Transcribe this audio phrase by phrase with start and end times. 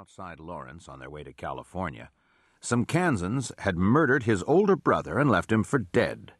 [0.00, 2.08] outside Lawrence on their way to California,
[2.58, 6.32] some Kansans had murdered his older brother and left him for dead.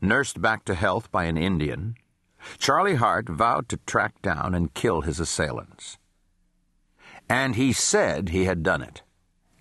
[0.00, 1.94] Nursed back to health by an Indian,
[2.58, 5.96] Charlie Hart vowed to track down and kill his assailants.
[7.28, 9.02] And he said he had done it.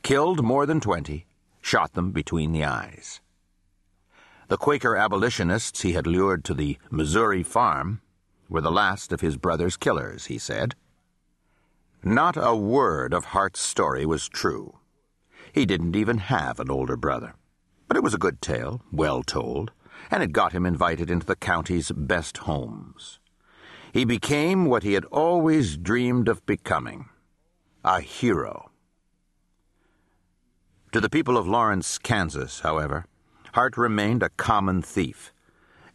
[0.01, 1.27] Killed more than twenty,
[1.61, 3.21] shot them between the eyes.
[4.47, 8.01] The Quaker abolitionists he had lured to the Missouri farm
[8.49, 10.73] were the last of his brother's killers, he said.
[12.03, 14.79] Not a word of Hart's story was true.
[15.53, 17.35] He didn't even have an older brother.
[17.87, 19.71] But it was a good tale, well told,
[20.09, 23.19] and it got him invited into the county's best homes.
[23.93, 27.09] He became what he had always dreamed of becoming
[27.83, 28.71] a hero.
[30.93, 33.05] To the people of Lawrence, Kansas, however,
[33.53, 35.33] Hart remained a common thief,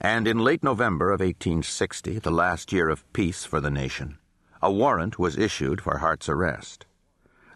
[0.00, 4.18] and in late November of 1860, the last year of peace for the nation,
[4.66, 6.86] a warrant was issued for Hart's arrest.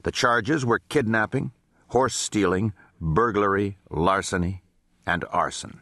[0.05, 1.51] The charges were kidnapping,
[1.89, 4.63] horse stealing, burglary, larceny,
[5.05, 5.81] and arson.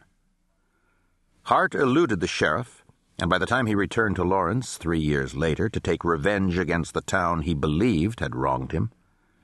[1.43, 2.83] Hart eluded the sheriff,
[3.19, 6.95] and by the time he returned to Lawrence three years later to take revenge against
[6.95, 8.91] the town he believed had wronged him,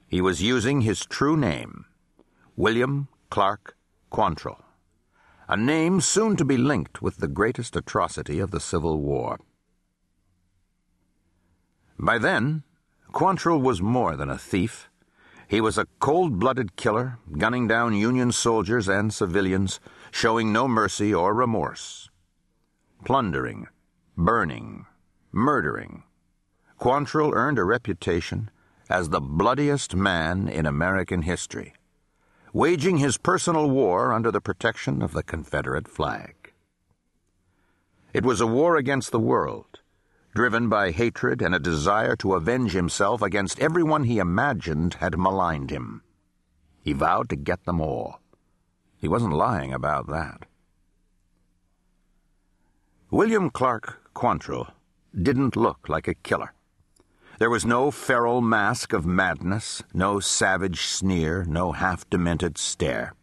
[0.08, 1.86] he was using his true name,
[2.56, 3.78] William Clarke
[4.12, 4.64] Quantrill,
[5.48, 9.40] a name soon to be linked with the greatest atrocity of the Civil War.
[11.98, 12.64] By then,
[13.14, 14.90] Quantrill was more than a thief.
[15.48, 19.80] He was a cold blooded killer, gunning down Union soldiers and civilians,
[20.12, 22.10] showing no mercy or remorse.
[23.06, 23.68] Plundering,
[24.18, 24.86] burning,
[25.32, 26.04] murdering.
[26.80, 28.50] Quantrill earned a reputation
[28.90, 31.74] as the bloodiest man in American history,
[32.52, 36.54] waging his personal war under the protection of the Confederate flag.
[38.14, 39.80] It was a war against the world
[40.36, 45.72] driven by hatred and a desire to avenge himself against everyone he imagined had maligned
[45.72, 46.04] him.
[46.82, 48.20] He vowed to get them all.
[48.98, 50.46] He wasn't lying about that.
[53.10, 54.72] William Clarke Quantrill
[55.20, 56.54] didn't look like a killer.
[57.40, 63.14] There was no feral mask of madness, no savage sneer, no half demented stare.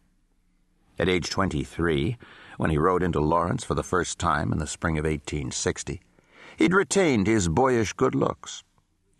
[0.97, 2.17] At age 23,
[2.57, 6.01] when he rode into Lawrence for the first time in the spring of 1860,
[6.57, 8.63] He'd retained his boyish good looks.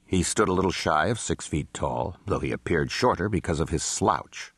[0.05, 3.69] He stood a little shy of six feet tall, though he appeared shorter because of
[3.69, 4.53] his slouch.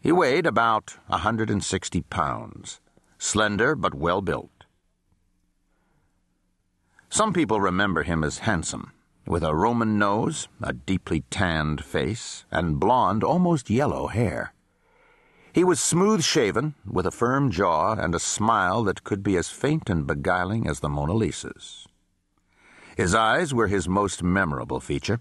[0.00, 2.80] He weighed about a hundred and sixty pounds,
[3.18, 4.64] slender but well built.
[7.08, 8.92] Some people remember him as handsome,
[9.26, 14.52] with a Roman nose, a deeply tanned face, and blond, almost yellow hair.
[15.56, 19.48] He was smooth shaven, with a firm jaw and a smile that could be as
[19.48, 21.86] faint and beguiling as the Mona Lisa's.
[22.94, 25.20] His eyes were his most memorable feature,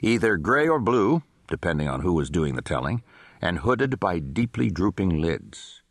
[0.00, 3.02] either gray or blue, depending on who was doing the telling,
[3.42, 5.82] and hooded by deeply drooping lids.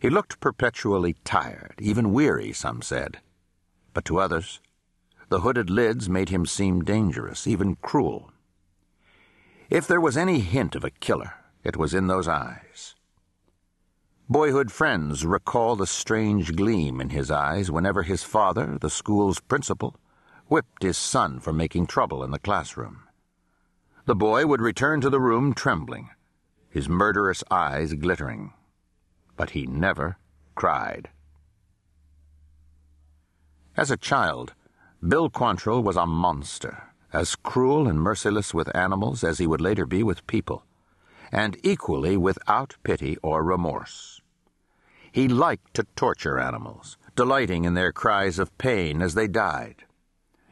[0.00, 3.18] He looked perpetually tired, even weary, some said.
[3.92, 4.60] But to others,
[5.30, 8.30] the hooded lids made him seem dangerous, even cruel.
[9.68, 11.34] If there was any hint of a killer,
[11.66, 12.94] it was in those eyes.
[14.28, 19.96] Boyhood friends recall the strange gleam in his eyes whenever his father, the school's principal,
[20.46, 23.02] whipped his son for making trouble in the classroom.
[24.04, 26.10] The boy would return to the room trembling,
[26.70, 28.52] his murderous eyes glittering.
[29.36, 30.18] But he never
[30.54, 31.08] cried.
[33.76, 34.54] As a child,
[35.06, 39.84] Bill Quantrill was a monster, as cruel and merciless with animals as he would later
[39.84, 40.65] be with people
[41.32, 44.20] and equally without pity or remorse.
[45.12, 49.84] He liked to torture animals, delighting in their cries of pain as they died.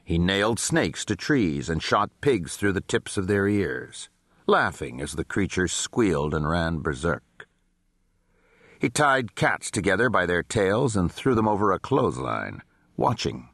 [0.04, 4.08] He nailed snakes to trees and shot pigs through the tips of their ears,
[4.46, 7.46] laughing as the creatures squealed and ran berserk.
[8.78, 12.60] He tied cats together by their tails and threw them over a clothesline,
[12.96, 13.48] watching,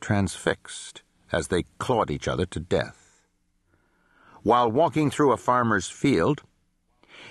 [0.00, 1.02] transfixed,
[1.32, 3.22] as they clawed each other to death.
[4.42, 6.42] While walking through a farmer's field,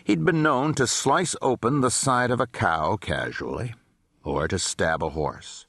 [0.05, 3.73] He'd been known to slice open the side of a cow casually,
[4.21, 5.65] or to stab a horse.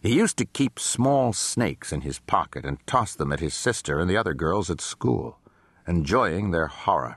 [0.00, 3.98] He used to keep small snakes in his pocket and toss them at his sister
[3.98, 5.38] and the other girls at school,
[5.86, 7.16] enjoying their horror.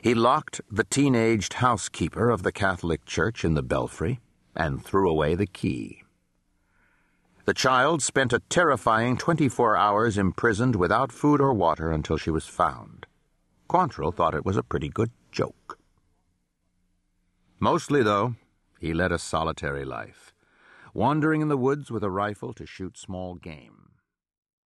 [0.00, 4.20] He locked the teen-aged housekeeper of the Catholic Church in the belfry
[4.54, 6.04] and threw away the key.
[7.44, 12.46] The child spent a terrifying 24 hours imprisoned without food or water until she was
[12.46, 13.06] found.
[13.68, 15.78] Quantrill thought it was a pretty good joke.
[17.58, 18.34] Mostly, though,
[18.78, 20.34] he led a solitary life,
[20.92, 23.83] wandering in the woods with a rifle to shoot small game.